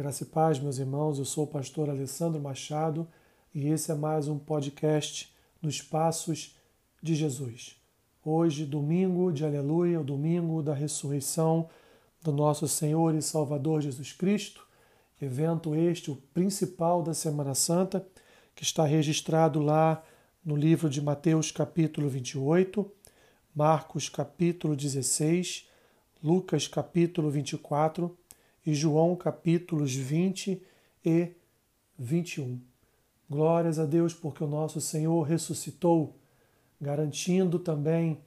[0.00, 1.18] Graça e paz, meus irmãos.
[1.18, 3.06] Eu sou o pastor Alessandro Machado
[3.54, 5.30] e esse é mais um podcast
[5.60, 6.56] nos Passos
[7.02, 7.76] de Jesus.
[8.24, 11.68] Hoje, domingo de Aleluia, o domingo da ressurreição
[12.22, 14.66] do nosso Senhor e Salvador Jesus Cristo.
[15.20, 18.02] Evento este, o principal da Semana Santa,
[18.54, 20.02] que está registrado lá
[20.42, 22.90] no livro de Mateus, capítulo 28,
[23.54, 25.68] Marcos, capítulo 16,
[26.24, 28.18] Lucas, capítulo 24
[28.64, 30.62] e João capítulos 20
[31.04, 31.32] e
[31.98, 32.60] 21.
[33.28, 36.16] Glórias a Deus porque o nosso Senhor ressuscitou,
[36.80, 38.20] garantindo também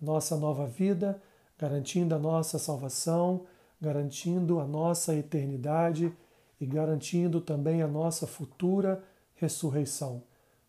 [0.00, 1.20] nossa nova vida,
[1.58, 3.46] garantindo a nossa salvação,
[3.80, 6.12] garantindo a nossa eternidade
[6.60, 9.02] e garantindo também a nossa futura
[9.34, 10.22] ressurreição.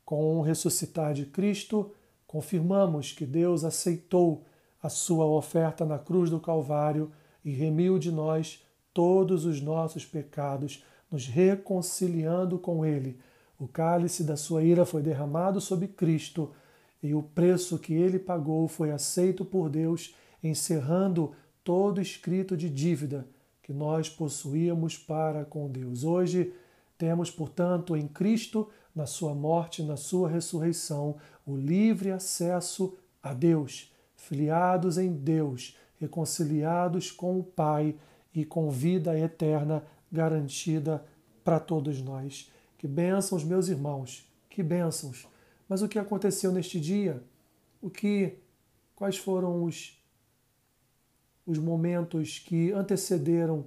[0.06, 1.92] Com o ressuscitar de Cristo,
[2.26, 4.44] confirmamos que Deus aceitou
[4.82, 7.12] a sua oferta na cruz do Calvário
[7.46, 8.63] e remiu de nós
[8.94, 13.20] todos os nossos pecados, nos reconciliando com Ele.
[13.60, 16.52] O cálice da sua ira foi derramado sobre Cristo
[17.04, 23.28] e o preço que ele pagou foi aceito por Deus, encerrando todo escrito de dívida
[23.62, 26.06] que nós possuíamos para com Deus.
[26.06, 26.54] Hoje
[26.98, 33.92] temos, portanto, em Cristo, na sua morte, na sua ressurreição, o livre acesso a Deus,
[34.16, 37.96] filiados em Deus, reconciliados com o Pai
[38.34, 41.04] e com vida eterna garantida
[41.44, 42.52] para todos nós.
[42.78, 45.28] Que bênçãos, meus irmãos, que bênçãos.
[45.68, 47.24] Mas o que aconteceu neste dia?
[47.82, 48.38] O que
[48.96, 50.00] quais foram os
[51.46, 53.66] os momentos que antecederam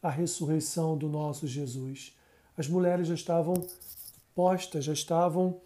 [0.00, 2.16] a ressurreição do nosso Jesus?
[2.56, 3.54] As mulheres já estavam
[4.34, 5.60] postas, já estavam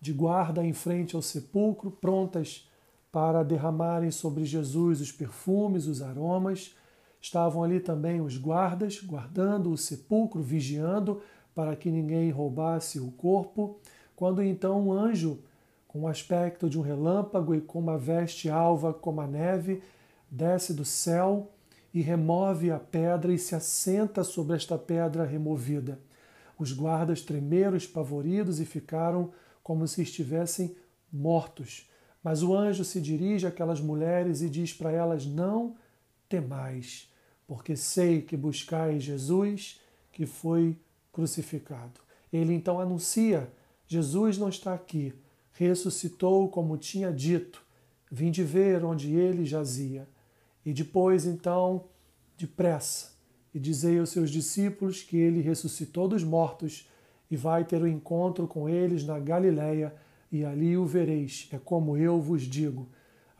[0.00, 2.68] de guarda em frente ao sepulcro, prontas
[3.10, 6.74] para derramarem sobre Jesus os perfumes, os aromas
[7.20, 11.20] Estavam ali também os guardas, guardando o sepulcro, vigiando
[11.54, 13.78] para que ninguém roubasse o corpo.
[14.16, 15.40] Quando então um anjo,
[15.86, 19.82] com o aspecto de um relâmpago e com uma veste alva como a neve,
[20.30, 21.50] desce do céu
[21.92, 25.98] e remove a pedra e se assenta sobre esta pedra removida.
[26.58, 29.32] Os guardas tremeram espavoridos e ficaram
[29.62, 30.76] como se estivessem
[31.12, 31.90] mortos.
[32.22, 35.74] Mas o anjo se dirige àquelas mulheres e diz para elas: Não
[36.30, 37.10] temais
[37.50, 39.80] porque sei que buscais Jesus
[40.12, 40.78] que foi
[41.10, 42.00] crucificado.
[42.32, 43.50] Ele então anuncia:
[43.88, 45.12] Jesus não está aqui,
[45.54, 47.60] ressuscitou como tinha dito,
[48.08, 50.06] vim de ver onde ele jazia.
[50.64, 51.86] E depois, então,
[52.38, 53.14] depressa,
[53.52, 56.88] e dizei aos seus discípulos que ele ressuscitou dos mortos
[57.28, 59.92] e vai ter o um encontro com eles na Galiléia,
[60.30, 61.48] e ali o vereis.
[61.50, 62.88] É como eu vos digo.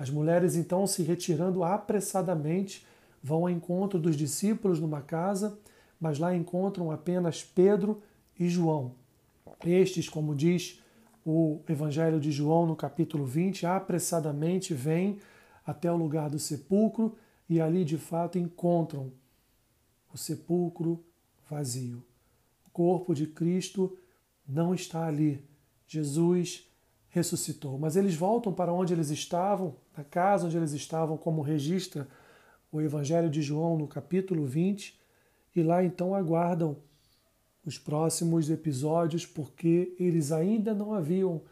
[0.01, 2.87] As mulheres então se retirando apressadamente
[3.23, 5.59] vão ao encontro dos discípulos numa casa,
[6.01, 8.03] mas lá encontram apenas Pedro
[8.39, 8.95] e João.
[9.63, 10.81] Estes, como diz
[11.23, 15.19] o Evangelho de João no capítulo 20, apressadamente vêm
[15.67, 17.15] até o lugar do sepulcro
[17.47, 19.13] e ali de fato encontram
[20.15, 21.05] o sepulcro
[21.47, 22.03] vazio.
[22.67, 23.99] O corpo de Cristo
[24.49, 25.45] não está ali.
[25.87, 26.71] Jesus
[27.11, 27.79] ressuscitou.
[27.79, 32.09] Mas eles voltam para onde eles estavam, na casa onde eles estavam, como registra
[32.73, 34.99] o Evangelho de João no capítulo 20
[35.55, 36.77] e lá então aguardam
[37.67, 41.43] os próximos episódios porque eles ainda não haviam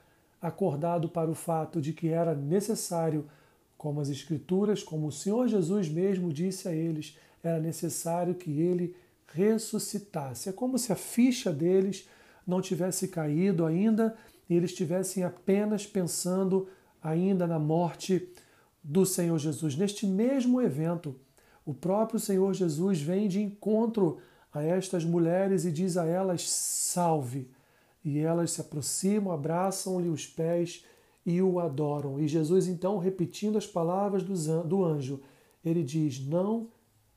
[0.41, 3.29] acordado para o fato de que era necessário,
[3.77, 8.97] como as Escrituras, como o Senhor Jesus mesmo disse a eles, era necessário que ele
[9.27, 10.49] ressuscitasse.
[10.49, 12.09] É como se a ficha deles
[12.47, 14.17] não tivesse caído ainda
[14.49, 16.69] e eles estivessem apenas pensando
[17.03, 18.29] ainda na morte
[18.83, 19.77] do Senhor Jesus.
[19.77, 21.17] Neste mesmo evento,
[21.65, 24.19] o próprio Senhor Jesus vem de encontro
[24.53, 27.51] a estas mulheres e diz a elas: salve.
[28.05, 30.85] E elas se aproximam, abraçam-lhe os pés
[31.27, 32.19] e o adoram.
[32.19, 35.21] E Jesus, então, repetindo as palavras do anjo,
[35.65, 36.69] ele diz: Não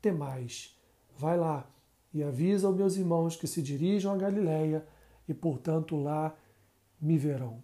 [0.01, 0.75] temais.
[1.17, 1.69] Vai lá
[2.13, 4.85] e avisa aos meus irmãos que se dirijam a Galiléia
[5.27, 6.35] e, portanto, lá
[6.99, 7.63] me verão.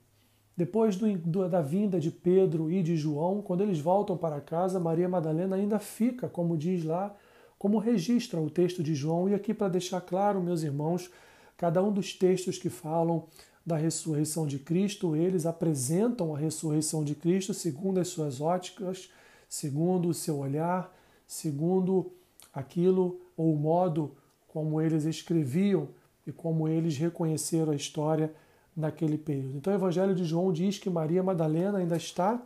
[0.58, 4.80] Depois do, do, da vinda de Pedro e de João, quando eles voltam para casa,
[4.80, 7.16] Maria Madalena ainda fica, como diz lá,
[7.60, 9.30] como registra o texto de João.
[9.30, 11.12] E aqui, para deixar claro, meus irmãos,
[11.56, 13.26] cada um dos textos que falam
[13.64, 19.12] da ressurreição de Cristo, eles apresentam a ressurreição de Cristo segundo as suas óticas,
[19.48, 20.92] segundo o seu olhar,
[21.28, 22.12] segundo
[22.52, 24.16] aquilo ou o modo
[24.48, 25.90] como eles escreviam
[26.26, 28.34] e como eles reconheceram a história
[28.78, 29.58] naquele período.
[29.58, 32.40] Então o Evangelho de João diz que Maria Madalena ainda está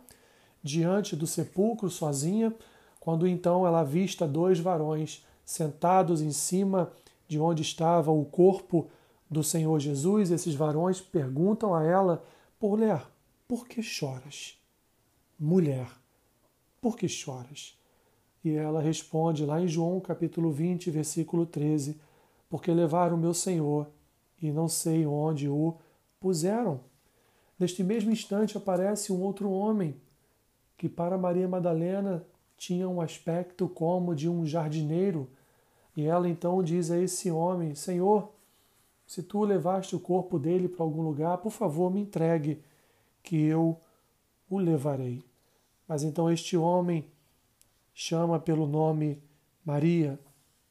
[0.62, 2.54] diante do sepulcro sozinha,
[2.98, 6.90] quando então ela avista dois varões sentados em cima
[7.28, 8.88] de onde estava o corpo
[9.28, 12.24] do Senhor Jesus, esses varões perguntam a ela:
[12.60, 13.06] Mulher,
[13.46, 14.58] por que choras?
[15.38, 15.88] Mulher,
[16.80, 17.76] por que choras?
[18.44, 22.00] E ela responde lá em João capítulo 20, versículo 13:
[22.48, 23.88] Porque levaram meu Senhor
[24.40, 25.76] e não sei onde o
[26.22, 26.80] puseram.
[27.58, 29.96] Neste mesmo instante aparece um outro homem
[30.78, 32.24] que para Maria Madalena
[32.56, 35.28] tinha um aspecto como de um jardineiro.
[35.96, 38.30] E ela então diz a esse homem: Senhor,
[39.04, 42.62] se tu levaste o corpo dele para algum lugar, por favor, me entregue,
[43.22, 43.78] que eu
[44.48, 45.24] o levarei.
[45.86, 47.04] Mas então este homem
[47.92, 49.22] chama pelo nome
[49.64, 50.18] Maria,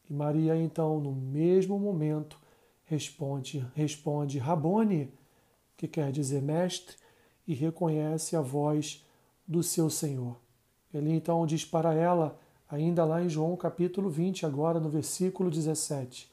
[0.09, 2.37] e Maria então, no mesmo momento,
[2.83, 5.13] responde, responde Rabone,
[5.81, 6.95] que quer dizer mestre,
[7.47, 9.03] e reconhece a voz
[9.47, 10.37] do seu Senhor.
[10.93, 12.39] Ele então diz para ela,
[12.69, 16.31] ainda lá em João capítulo 20, agora no versículo 17: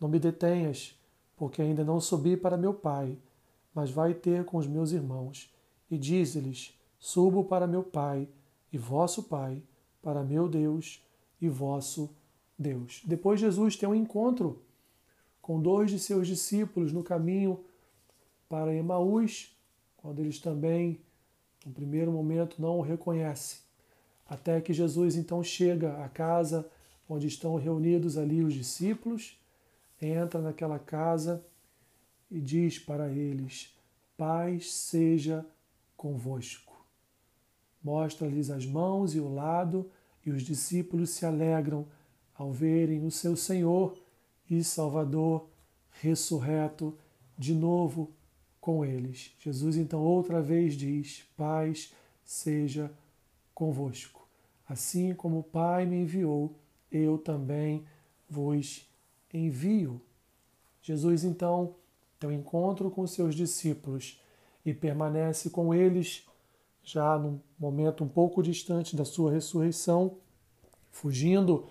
[0.00, 0.98] Não me detenhas,
[1.36, 3.16] porque ainda não subi para meu Pai,
[3.72, 5.54] mas vai ter com os meus irmãos,
[5.88, 8.28] e diz-lhes: Subo para meu Pai
[8.72, 9.62] e vosso Pai,
[10.02, 11.00] para meu Deus
[11.40, 12.10] e vosso
[12.58, 13.02] Deus.
[13.04, 14.60] Depois Jesus tem um encontro
[15.40, 17.60] com dois de seus discípulos no caminho
[18.50, 19.56] para Emaús,
[19.96, 21.00] quando eles também,
[21.64, 23.60] no primeiro momento, não o reconhecem.
[24.28, 26.70] Até que Jesus então chega à casa
[27.08, 29.40] onde estão reunidos ali os discípulos,
[30.00, 31.42] entra naquela casa
[32.30, 33.74] e diz para eles:
[34.18, 35.46] Paz seja
[35.96, 36.70] convosco
[37.82, 39.90] mostra-lhes as mãos e o lado,
[40.24, 41.86] e os discípulos se alegram
[42.34, 43.98] ao verem o seu Senhor
[44.48, 45.48] e Salvador
[45.90, 46.96] ressurreto
[47.38, 48.12] de novo
[48.60, 49.32] com eles.
[49.38, 51.92] Jesus então outra vez diz: Paz
[52.24, 52.90] seja
[53.54, 54.26] convosco.
[54.68, 56.54] Assim como o Pai me enviou,
[56.90, 57.84] eu também
[58.28, 58.86] vos
[59.32, 60.00] envio.
[60.82, 61.74] Jesus então
[62.18, 64.20] tem um encontro com seus discípulos
[64.64, 66.26] e permanece com eles
[66.82, 70.16] já num momento um pouco distante da sua ressurreição,
[70.90, 71.66] fugindo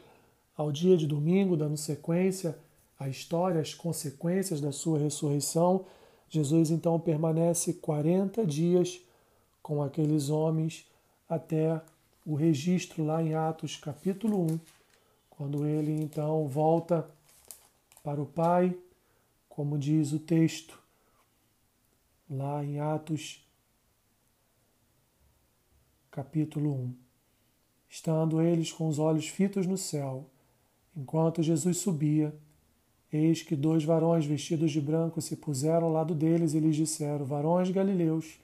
[0.55, 2.57] ao dia de domingo, dando sequência
[2.99, 5.85] à história, às consequências da sua ressurreição,
[6.29, 9.01] Jesus então permanece 40 dias
[9.61, 10.85] com aqueles homens
[11.27, 11.81] até
[12.25, 14.59] o registro lá em Atos capítulo 1,
[15.29, 17.09] quando ele então volta
[18.03, 18.77] para o Pai,
[19.47, 20.79] como diz o texto
[22.29, 23.43] lá em Atos
[26.11, 26.93] capítulo 1.
[27.89, 30.29] Estando eles com os olhos fitos no céu,
[30.95, 32.35] enquanto Jesus subia,
[33.11, 37.25] eis que dois varões vestidos de branco se puseram ao lado deles e lhes disseram:
[37.25, 38.39] Varões galileus,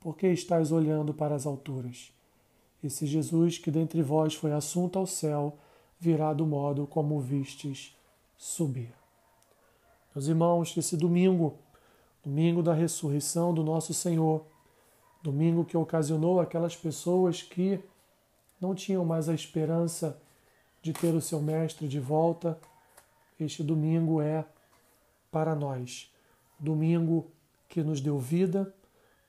[0.00, 2.12] por que estáis olhando para as alturas?
[2.82, 5.56] Esse Jesus que dentre vós foi assunto ao céu,
[5.98, 7.96] virá do modo como vistes
[8.36, 8.92] subir.
[10.14, 11.54] Meus irmãos, esse domingo,
[12.24, 14.44] domingo da ressurreição do nosso Senhor,
[15.26, 17.80] Domingo que ocasionou aquelas pessoas que
[18.60, 20.16] não tinham mais a esperança
[20.80, 22.56] de ter o seu mestre de volta.
[23.38, 24.44] Este domingo é
[25.30, 26.12] para nós.
[26.58, 27.30] Domingo
[27.68, 28.74] que nos deu vida,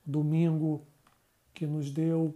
[0.06, 0.81] domingo
[1.54, 2.33] que nos deu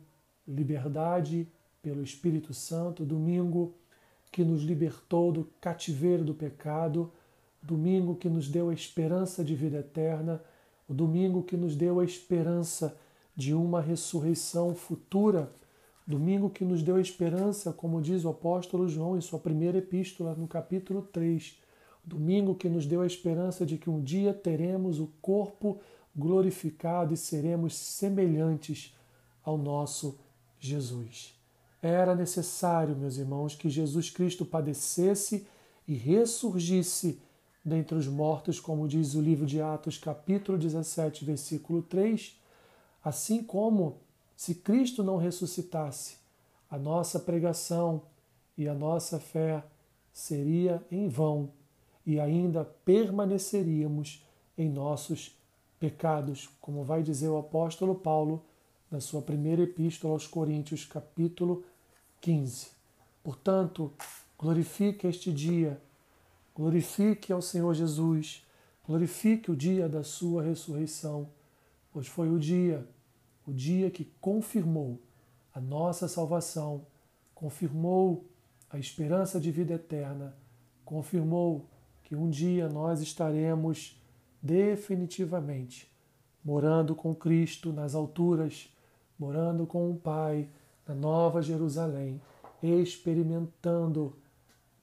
[0.47, 1.47] liberdade
[1.81, 3.73] pelo Espírito Santo, domingo
[4.31, 7.11] que nos libertou do cativeiro do pecado,
[7.61, 10.41] domingo que nos deu a esperança de vida eterna,
[10.87, 12.97] o domingo que nos deu a esperança
[13.35, 15.51] de uma ressurreição futura.
[16.05, 20.35] Domingo que nos deu a esperança, como diz o apóstolo João em sua primeira epístola,
[20.35, 21.60] no capítulo 3.
[22.03, 25.79] Domingo que nos deu a esperança de que um dia teremos o corpo
[26.15, 28.95] glorificado e seremos semelhantes
[29.43, 30.19] ao nosso
[30.59, 31.33] Jesus.
[31.81, 35.47] Era necessário, meus irmãos, que Jesus Cristo padecesse
[35.87, 37.19] e ressurgisse
[37.63, 42.39] dentre os mortos, como diz o livro de Atos, capítulo 17, versículo 3,
[43.03, 43.97] Assim como,
[44.35, 46.17] se Cristo não ressuscitasse,
[46.69, 48.03] a nossa pregação
[48.57, 49.63] e a nossa fé
[50.11, 51.49] seria em vão
[52.05, 54.25] e ainda permaneceríamos
[54.57, 55.37] em nossos
[55.79, 58.45] pecados, como vai dizer o apóstolo Paulo
[58.89, 61.63] na sua primeira epístola aos Coríntios, capítulo
[62.19, 62.67] 15.
[63.23, 63.91] Portanto,
[64.37, 65.81] glorifique este dia,
[66.55, 68.45] glorifique ao Senhor Jesus,
[68.85, 71.29] glorifique o dia da sua ressurreição
[71.91, 72.87] pois foi o dia,
[73.45, 74.99] o dia que confirmou
[75.53, 76.85] a nossa salvação,
[77.35, 78.25] confirmou
[78.69, 80.35] a esperança de vida eterna,
[80.85, 81.69] confirmou
[82.11, 83.97] que um dia nós estaremos
[84.41, 85.89] definitivamente
[86.43, 88.69] morando com Cristo nas alturas,
[89.17, 90.49] morando com o Pai
[90.85, 92.21] na Nova Jerusalém,
[92.61, 94.13] experimentando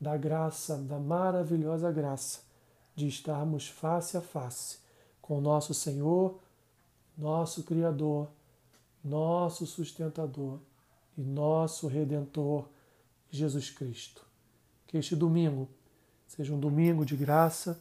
[0.00, 2.40] da graça, da maravilhosa graça
[2.97, 4.78] de estarmos face a face
[5.20, 6.40] com nosso Senhor,
[7.14, 8.30] nosso Criador,
[9.04, 10.61] nosso sustentador
[11.14, 12.70] e nosso Redentor,
[13.28, 14.25] Jesus Cristo.
[14.87, 15.68] Que este domingo
[16.28, 17.80] seja um domingo de graça,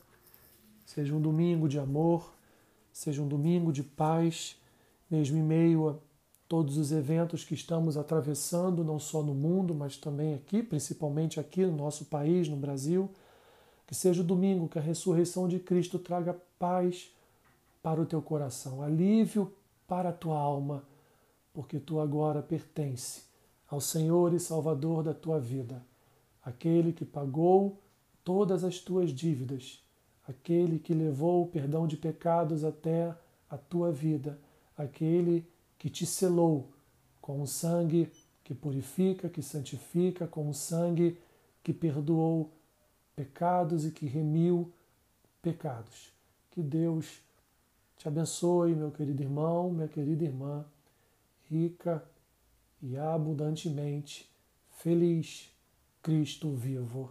[0.86, 2.34] seja um domingo de amor,
[2.92, 4.58] seja um domingo de paz,
[5.12, 5.96] mesmo em meio a
[6.48, 11.66] todos os eventos que estamos atravessando, não só no mundo, mas também aqui, principalmente aqui
[11.66, 13.10] no nosso país, no Brasil.
[13.86, 17.12] Que seja o domingo que a ressurreição de Cristo traga paz
[17.84, 19.54] para o teu coração, alívio
[19.88, 20.84] para a tua alma,
[21.54, 23.24] porque tu agora pertence
[23.70, 25.86] ao Senhor e Salvador da tua vida,
[26.44, 27.78] aquele que pagou
[28.28, 29.82] todas as tuas dívidas,
[30.28, 33.16] aquele que levou o perdão de pecados até
[33.50, 34.38] a tua vida,
[34.78, 35.48] aquele
[35.80, 36.68] que te selou
[37.22, 38.12] com o sangue
[38.44, 41.18] que purifica, que santifica, com o sangue
[41.64, 42.52] que perdoou
[43.16, 44.74] pecados e que remiu
[45.42, 46.12] pecados.
[46.52, 47.22] Que Deus
[47.98, 50.66] te abençoe, meu querido irmão, minha querida irmã,
[51.50, 52.04] rica
[52.82, 54.30] e abundantemente
[54.70, 55.50] feliz,
[56.04, 57.10] Cristo vivo.